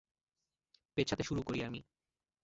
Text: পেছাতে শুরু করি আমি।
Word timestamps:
পেছাতে 0.97 1.23
শুরু 1.23 1.41
করি 1.43 1.59
আমি। 1.63 1.79